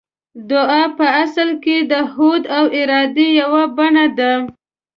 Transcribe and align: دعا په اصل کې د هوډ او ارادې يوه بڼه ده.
دعا 0.49 0.83
په 0.97 1.05
اصل 1.23 1.49
کې 1.63 1.77
د 1.91 1.93
هوډ 2.13 2.43
او 2.57 2.65
ارادې 2.81 3.27
يوه 3.41 3.63
بڼه 3.77 4.05
ده. 4.17 4.33